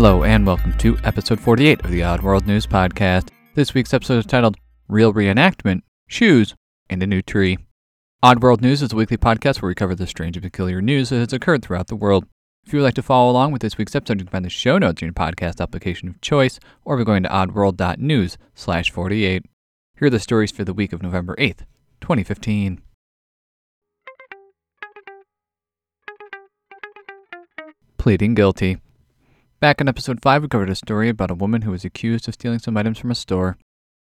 [0.00, 3.30] Hello, and welcome to episode 48 of the Odd World News Podcast.
[3.56, 4.56] This week's episode is titled
[4.86, 6.54] Real Reenactment, Shoes,
[6.88, 7.58] and a New Tree.
[8.22, 11.08] Odd World News is a weekly podcast where we cover the strange and peculiar news
[11.08, 12.26] that has occurred throughout the world.
[12.64, 14.50] If you would like to follow along with this week's episode, you can find the
[14.50, 19.46] show notes in your podcast application of choice, or by going to oddworld.news slash 48.
[19.98, 21.64] Here are the stories for the week of November 8th,
[22.00, 22.82] 2015.
[27.96, 28.78] Pleading guilty.
[29.60, 32.34] Back in episode 5, we covered a story about a woman who was accused of
[32.34, 33.58] stealing some items from a store.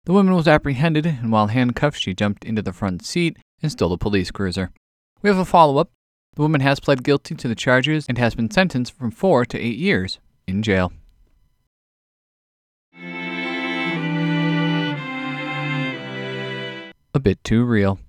[0.05, 3.91] The woman was apprehended, and while handcuffed, she jumped into the front seat and stole
[3.91, 4.71] a police cruiser.
[5.21, 5.91] We have a follow up.
[6.35, 9.59] The woman has pled guilty to the charges and has been sentenced from four to
[9.59, 10.93] eight years in jail.
[17.13, 17.99] A bit too real.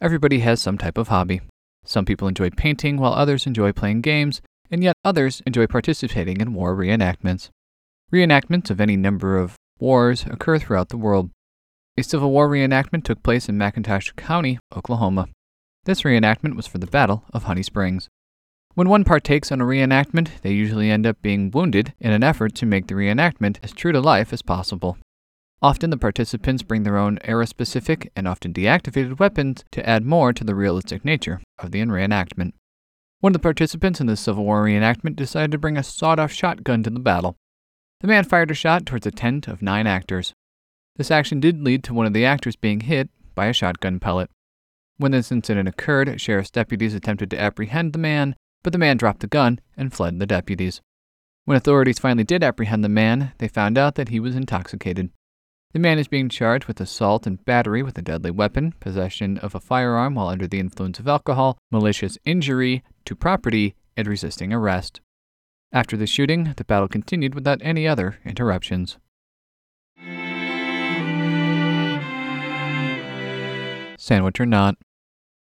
[0.00, 1.42] Everybody has some type of hobby.
[1.84, 4.40] Some people enjoy painting, while others enjoy playing games,
[4.72, 7.50] and yet others enjoy participating in war reenactments.
[8.12, 11.30] Reenactments of any number of wars occur throughout the world.
[11.98, 15.28] A Civil War reenactment took place in McIntosh County, Oklahoma.
[15.84, 18.08] This reenactment was for the Battle of Honey Springs.
[18.74, 22.54] When one partakes in a reenactment, they usually end up being wounded in an effort
[22.54, 24.96] to make the reenactment as true to life as possible.
[25.60, 30.32] Often the participants bring their own era specific and often deactivated weapons to add more
[30.32, 32.52] to the realistic nature of the reenactment.
[33.22, 36.32] One of the participants in the Civil War reenactment decided to bring a sawed off
[36.32, 37.36] shotgun to the battle.
[38.00, 40.34] The man fired a shot towards a tent of nine actors.
[40.96, 44.28] This action did lead to one of the actors being hit by a shotgun pellet.
[44.96, 49.20] When this incident occurred, sheriff's deputies attempted to apprehend the man, but the man dropped
[49.20, 50.80] the gun and fled the deputies.
[51.44, 55.10] When authorities finally did apprehend the man, they found out that he was intoxicated.
[55.72, 59.54] The man is being charged with assault and battery with a deadly weapon, possession of
[59.54, 65.00] a firearm while under the influence of alcohol, malicious injury to property, and resisting arrest.
[65.72, 68.98] After the shooting, the battle continued without any other interruptions.
[73.98, 74.76] Sandwich or not.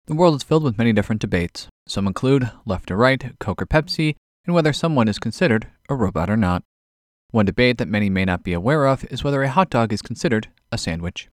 [0.06, 1.68] The world is filled with many different debates.
[1.88, 6.30] Some include left or right, Coke or Pepsi, and whether someone is considered a robot
[6.30, 6.64] or not.
[7.32, 10.02] One debate that many may not be aware of is whether a hot dog is
[10.02, 11.30] considered a sandwich.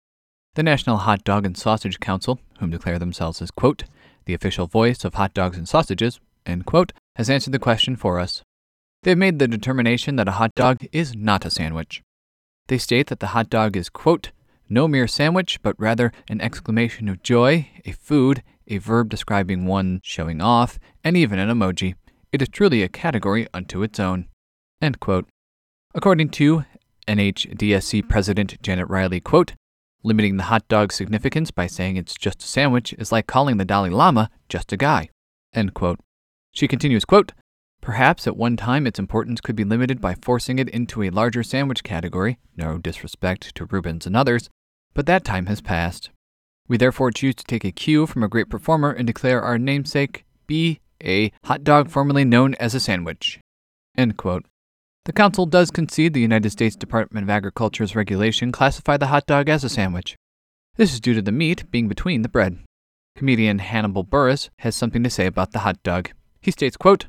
[0.55, 3.85] The National Hot Dog and Sausage Council, whom declare themselves as, quote,
[4.25, 6.21] the official voice of hot dogs and sausages,
[6.65, 8.43] quote, has answered the question for us.
[9.03, 12.03] They have made the determination that a hot dog is not a sandwich.
[12.69, 14.31] They state that the hot dog is, quote,
[14.69, 20.01] no mere sandwich, but rather an exclamation of joy, a food, a verb describing one
[20.03, 21.97] showing off, and even an emoji.
[22.33, 24.29] It is truly a category unto its own.
[25.95, 26.65] According to
[27.07, 29.53] NHDSC President Janet Riley, quote,
[30.03, 33.65] limiting the hot dog's significance by saying it's just a sandwich is like calling the
[33.65, 35.09] Dalai Lama just a guy,
[35.53, 36.01] end quote.
[36.53, 37.33] She continues, quote,
[37.81, 41.43] Perhaps at one time its importance could be limited by forcing it into a larger
[41.43, 44.49] sandwich category, no disrespect to Reubens and others,
[44.95, 46.11] but that time has passed.
[46.69, 50.25] We therefore choose to take a cue from a great performer and declare our namesake
[50.47, 53.41] be a hot dog formerly known as a sandwich.
[53.97, 54.47] End quote.
[55.05, 59.49] The Council does concede the United States Department of Agriculture's regulation classify the hot dog
[59.49, 60.17] as a sandwich.
[60.77, 62.59] This is due to the meat being between the bread.
[63.17, 66.13] Comedian Hannibal Buress has something to say about the hot dog.
[66.41, 67.07] He states, quote,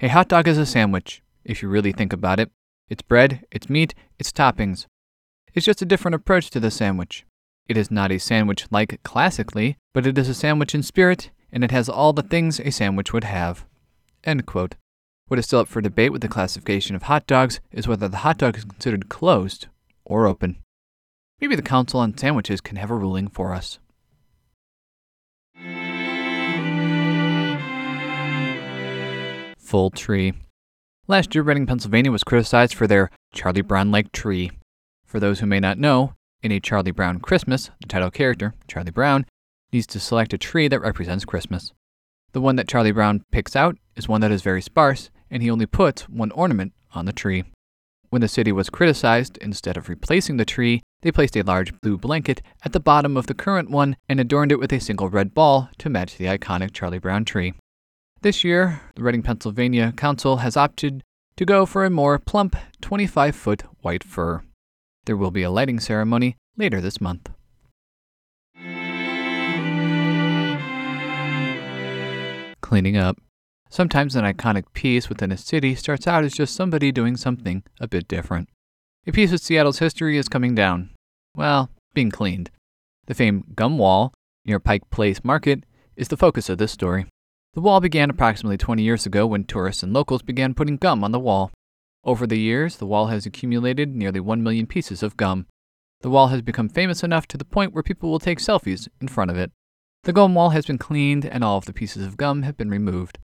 [0.00, 2.50] A hot dog is a sandwich, if you really think about it.
[2.90, 4.84] It's bread, it's meat, it's toppings.
[5.54, 7.24] It's just a different approach to the sandwich.
[7.68, 11.64] It is not a sandwich like classically, but it is a sandwich in spirit, and
[11.64, 13.64] it has all the things a sandwich would have.
[14.24, 14.74] End quote.
[15.30, 18.16] What is still up for debate with the classification of hot dogs is whether the
[18.16, 19.68] hot dog is considered closed
[20.04, 20.56] or open.
[21.40, 23.78] Maybe the Council on Sandwiches can have a ruling for us.
[29.56, 30.32] Full tree.
[31.06, 34.50] Last year, Reading, Pennsylvania was criticized for their Charlie Brown like tree.
[35.06, 38.90] For those who may not know, in a Charlie Brown Christmas, the title character, Charlie
[38.90, 39.26] Brown,
[39.72, 41.72] needs to select a tree that represents Christmas.
[42.32, 45.50] The one that Charlie Brown picks out is one that is very sparse and he
[45.50, 47.44] only put one ornament on the tree.
[48.10, 51.96] When the city was criticized, instead of replacing the tree, they placed a large blue
[51.96, 55.32] blanket at the bottom of the current one and adorned it with a single red
[55.32, 57.54] ball to match the iconic Charlie Brown tree.
[58.22, 61.02] This year, the Reading, Pennsylvania Council has opted
[61.36, 64.42] to go for a more plump 25 foot white fir.
[65.06, 67.30] There will be a lighting ceremony later this month.
[72.60, 73.16] Cleaning up.
[73.72, 77.86] Sometimes an iconic piece within a city starts out as just somebody doing something a
[77.86, 78.48] bit different.
[79.06, 80.90] A piece of Seattle's history is coming down.
[81.36, 82.50] Well, being cleaned.
[83.06, 84.12] The famed gum wall
[84.44, 85.64] near Pike Place Market
[85.94, 87.06] is the focus of this story.
[87.54, 91.12] The wall began approximately 20 years ago when tourists and locals began putting gum on
[91.12, 91.52] the wall.
[92.02, 95.46] Over the years, the wall has accumulated nearly 1 million pieces of gum.
[96.00, 99.06] The wall has become famous enough to the point where people will take selfies in
[99.06, 99.52] front of it.
[100.02, 102.70] The gum wall has been cleaned and all of the pieces of gum have been
[102.70, 103.18] removed.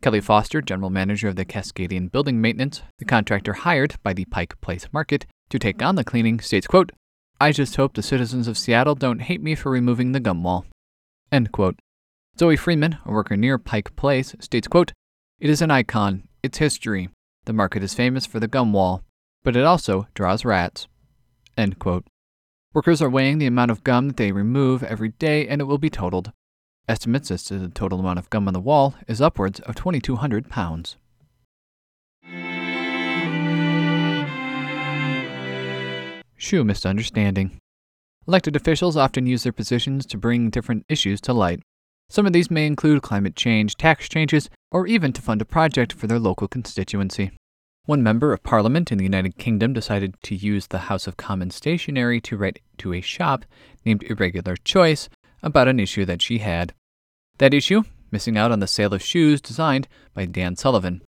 [0.00, 4.60] Kelly Foster, general manager of the Cascadian Building Maintenance, the contractor hired by the Pike
[4.60, 6.92] Place Market to take on the cleaning, states, quote,
[7.40, 10.66] I just hope the citizens of Seattle don't hate me for removing the gum wall.
[11.32, 11.80] End quote.
[12.38, 14.92] Zoe Freeman, a worker near Pike Place, states, quote,
[15.40, 16.28] It is an icon.
[16.44, 17.08] It's history.
[17.44, 19.02] The market is famous for the gum wall,
[19.42, 20.86] but it also draws rats.
[21.56, 22.06] End quote.
[22.72, 25.78] Workers are weighing the amount of gum that they remove every day and it will
[25.78, 26.32] be totaled.
[26.88, 30.48] Estimates as to the total amount of gum on the wall is upwards of 2,200
[30.48, 30.96] pounds.
[36.38, 37.58] Shoe misunderstanding.
[38.26, 41.60] Elected officials often use their positions to bring different issues to light.
[42.08, 45.92] Some of these may include climate change, tax changes, or even to fund a project
[45.92, 47.32] for their local constituency.
[47.84, 51.54] One member of parliament in the United Kingdom decided to use the House of Commons
[51.54, 53.44] stationery to write to a shop
[53.84, 55.10] named Irregular Choice
[55.42, 56.72] about an issue that she had.
[57.38, 57.84] That issue?
[58.10, 61.02] Missing out on the sale of shoes designed by Dan Sullivan.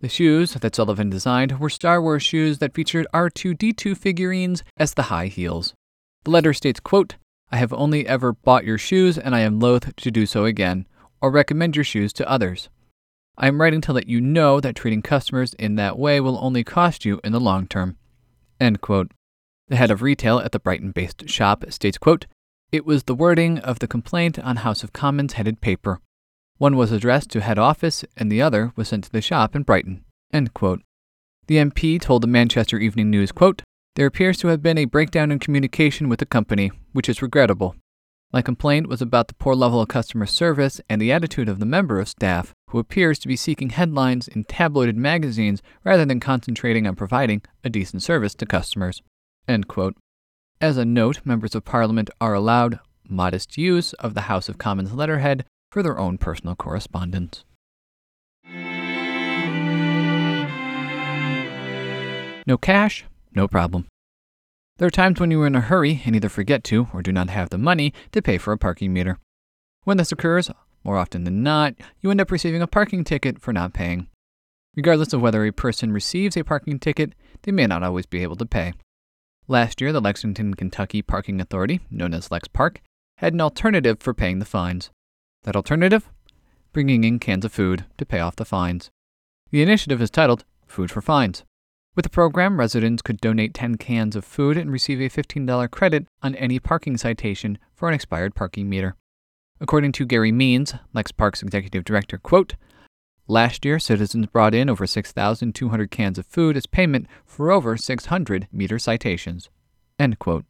[0.00, 5.04] The shoes that Sullivan designed were Star Wars shoes that featured R2D2 figurines as the
[5.04, 5.74] high heels.
[6.24, 7.16] The letter states, quote,
[7.50, 10.86] I have only ever bought your shoes and I am loath to do so again,
[11.20, 12.68] or recommend your shoes to others.
[13.38, 16.64] I am writing to let you know that treating customers in that way will only
[16.64, 17.96] cost you in the long term.
[18.58, 19.12] End quote.
[19.68, 22.26] The head of retail at the Brighton based shop states, quote,
[22.72, 26.00] It was the wording of the complaint on House of Commons headed paper.
[26.58, 29.62] One was addressed to head office, and the other was sent to the shop in
[29.62, 30.04] Brighton.
[30.32, 30.82] End quote.
[31.46, 33.62] The MP told the Manchester Evening News, quote,
[33.94, 37.76] There appears to have been a breakdown in communication with the company, which is regrettable.
[38.32, 41.66] My complaint was about the poor level of customer service and the attitude of the
[41.66, 46.84] member of staff, who appears to be seeking headlines in tabloided magazines rather than concentrating
[46.84, 49.02] on providing a decent service to customers.
[50.58, 54.94] As a note, members of Parliament are allowed modest use of the House of Commons
[54.94, 57.44] letterhead for their own personal correspondence.
[62.46, 63.04] No cash?
[63.34, 63.86] No problem.
[64.78, 67.12] There are times when you are in a hurry and either forget to or do
[67.12, 69.18] not have the money to pay for a parking meter.
[69.84, 70.50] When this occurs,
[70.82, 74.08] more often than not, you end up receiving a parking ticket for not paying.
[74.74, 78.36] Regardless of whether a person receives a parking ticket, they may not always be able
[78.36, 78.72] to pay.
[79.48, 82.80] Last year, the Lexington, Kentucky Parking Authority, known as Lex Park,
[83.18, 84.90] had an alternative for paying the fines.
[85.44, 86.10] That alternative?
[86.72, 88.90] Bringing in cans of food to pay off the fines.
[89.52, 91.44] The initiative is titled Food for Fines.
[91.94, 96.08] With the program, residents could donate 10 cans of food and receive a $15 credit
[96.24, 98.96] on any parking citation for an expired parking meter.
[99.60, 102.56] According to Gary Means, Lex Park's executive director, quote,
[103.28, 108.46] Last year, citizens brought in over 6,200 cans of food as payment for over 600
[108.52, 109.50] meter citations.
[109.98, 110.44] End quote.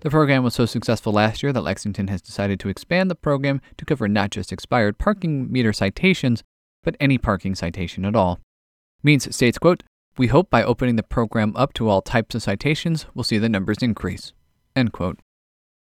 [0.00, 3.62] The program was so successful last year that Lexington has decided to expand the program
[3.78, 6.42] to cover not just expired parking meter citations,
[6.82, 8.38] but any parking citation at all.
[9.02, 9.82] Means states, quote,
[10.18, 13.48] We hope by opening the program up to all types of citations, we'll see the
[13.48, 14.32] numbers increase.
[14.76, 15.20] End quote.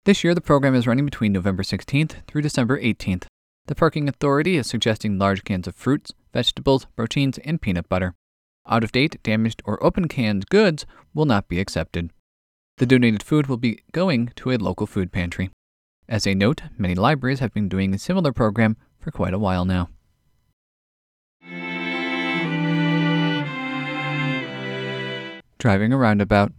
[0.04, 3.24] This year, the program is running between November 16th through December 18th.
[3.66, 8.14] The Parking Authority is suggesting large cans of fruits, vegetables, proteins, and peanut butter.
[8.68, 12.10] Out of date, damaged, or open canned goods will not be accepted.
[12.76, 15.48] The donated food will be going to a local food pantry.
[16.06, 19.64] As a note, many libraries have been doing a similar program for quite a while
[19.64, 19.88] now.
[25.58, 26.52] Driving a roundabout.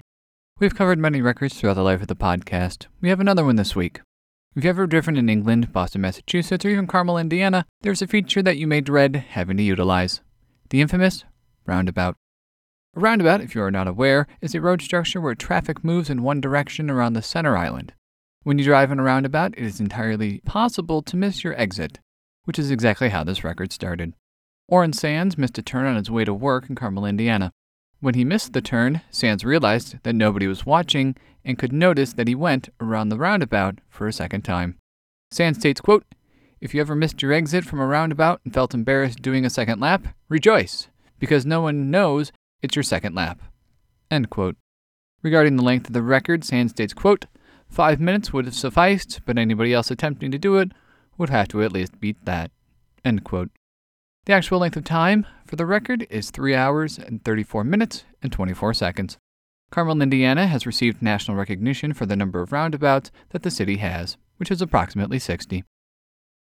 [0.59, 2.87] We've covered many records throughout the life of the podcast.
[2.99, 4.01] We have another one this week.
[4.57, 8.41] If you've ever driven in England, Boston, Massachusetts, or even Carmel, Indiana, there's a feature
[8.41, 10.21] that you may dread having to utilize
[10.71, 11.25] the infamous
[11.67, 12.15] roundabout.
[12.95, 16.23] A roundabout, if you are not aware, is a road structure where traffic moves in
[16.23, 17.93] one direction around the center island.
[18.41, 21.99] When you drive in a roundabout, it is entirely possible to miss your exit,
[22.45, 24.15] which is exactly how this record started.
[24.67, 27.51] Orrin Sands missed a turn on his way to work in Carmel, Indiana.
[27.99, 31.15] When he missed the turn, Sands realized that nobody was watching
[31.47, 34.77] and could notice that he went around the roundabout for a second time.
[35.31, 36.03] Sands states, quote,
[36.59, 39.79] If you ever missed your exit from a roundabout and felt embarrassed doing a second
[39.79, 40.89] lap, rejoice,
[41.19, 43.41] because no one knows it's your second lap.
[44.11, 44.57] End quote.
[45.23, 47.25] Regarding the length of the record, Sand states, quote,
[47.69, 50.73] Five minutes would have sufficed, but anybody else attempting to do it
[51.17, 52.51] would have to at least beat that.
[53.05, 53.49] End quote.
[54.25, 58.33] The actual length of time for the record is 3 hours and 34 minutes and
[58.33, 59.17] 24 seconds.
[59.69, 64.17] Carmel, Indiana has received national recognition for the number of roundabouts that the city has,
[64.37, 65.63] which is approximately 60.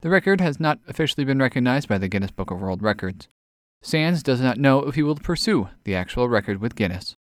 [0.02, 3.28] The record has not officially been recognized by the Guinness Book of World Records.
[3.82, 7.16] Sands does not know if he will pursue the actual record with Guinness.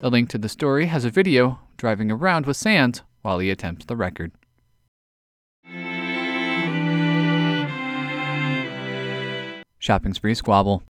[0.00, 3.84] The link to the story has a video driving around with Sands while he attempts
[3.84, 4.32] the record.
[9.78, 10.82] Shopping spree squabble.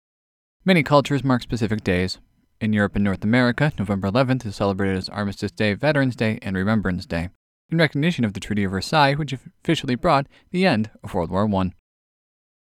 [0.64, 2.18] Many cultures mark specific days.
[2.58, 6.56] In Europe and North America, November 11th is celebrated as Armistice Day, Veterans Day, and
[6.56, 7.28] Remembrance Day,
[7.70, 11.44] in recognition of the Treaty of Versailles, which officially brought the end of World War
[11.44, 11.72] I.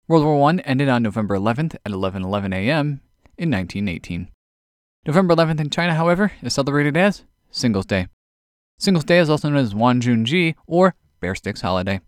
[0.09, 3.01] World War I ended on November 11th at 11:11 a.m.
[3.39, 4.29] in 1918.
[5.07, 8.09] November 11th in China, however, is celebrated as Singles Day.
[8.81, 12.01] Singles Day is also known as Wanjunji or Bare Sticks Holiday.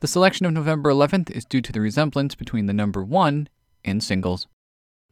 [0.00, 3.48] The selection of November 11th is due to the resemblance between the number 1
[3.84, 4.48] and singles.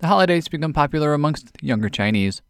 [0.00, 2.40] The holiday has become popular amongst younger Chinese.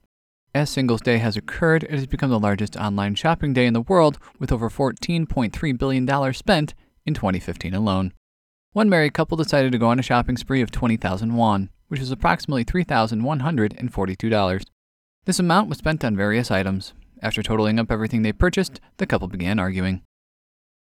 [0.54, 3.80] As Singles Day has occurred, it has become the largest online shopping day in the
[3.80, 6.74] world, with over $14.3 billion spent
[7.06, 8.12] in 2015 alone.
[8.72, 12.10] One married couple decided to go on a shopping spree of 20,000 won, which is
[12.10, 14.64] approximately $3,142.
[15.24, 16.92] This amount was spent on various items.
[17.22, 20.02] After totaling up everything they purchased, the couple began arguing.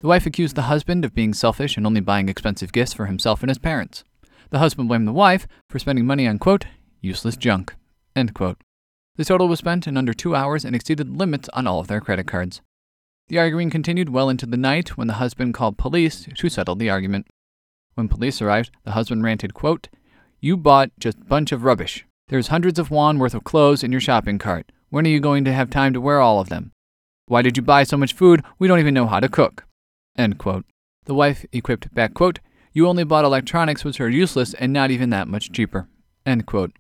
[0.01, 3.45] The wife accused the husband of being selfish and only buying expensive gifts for himself
[3.45, 4.03] and his parents.
[4.51, 6.67] The husband blamed the wife for spending money on, quote,
[7.01, 7.75] useless junk,
[8.15, 8.59] end quote.
[9.17, 12.01] The total was spent in under two hours and exceeded limits on all of their
[12.01, 12.61] credit cards.
[13.29, 16.91] The arguing continued well into the night when the husband called police to settle the
[16.91, 17.27] argument.
[17.95, 19.89] When police arrived, the husband ranted, quote,
[20.41, 22.07] You bought just a bunch of rubbish.
[22.29, 24.71] There's hundreds of won worth of clothes in your shopping cart.
[24.91, 26.73] When are you going to have time to wear all of them?
[27.27, 28.45] Why did you buy so much food?
[28.59, 29.65] We don't even know how to cook.
[30.17, 30.65] End quote.
[31.07, 32.39] The wife equipped back, quote,
[32.77, 35.89] you only bought electronics which are useless and not even that much cheaper.
[36.27, 36.73] End quote.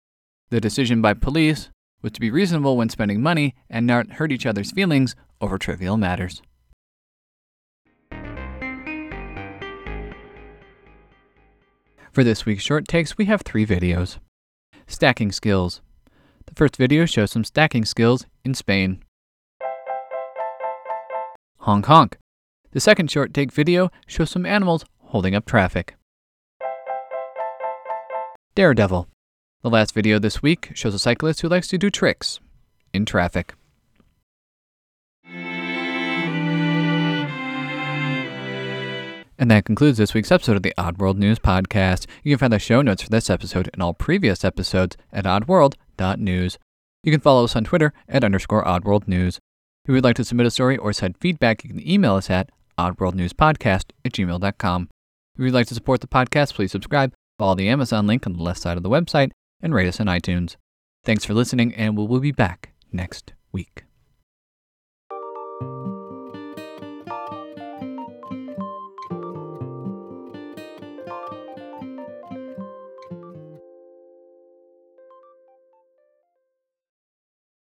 [0.50, 1.70] The decision by police
[2.02, 5.96] was to be reasonable when spending money and not hurt each other's feelings over trivial
[5.96, 6.42] matters.
[12.12, 14.18] For this week's short takes, we have three videos.
[14.86, 15.80] Stacking skills.
[16.44, 19.02] The first video shows some stacking skills in Spain.
[21.60, 22.18] Honk honk.
[22.72, 25.96] The second short take video shows some animals holding up traffic.
[28.54, 29.08] Daredevil.
[29.62, 32.40] The last video this week shows a cyclist who likes to do tricks
[32.92, 33.54] in traffic.
[39.38, 42.06] And that concludes this week's episode of the Oddworld News Podcast.
[42.22, 46.58] You can find the show notes for this episode and all previous episodes at oddworld.news.
[47.02, 49.36] You can follow us on Twitter at underscore oddworld news.
[49.84, 52.30] If you would like to submit a story or send feedback, you can email us
[52.30, 54.88] at oddworldnewspodcast at gmail.com.
[55.36, 58.42] If you'd like to support the podcast, please subscribe, follow the Amazon link on the
[58.42, 60.56] left side of the website, and rate us on iTunes.
[61.04, 63.85] Thanks for listening, and we will be back next week.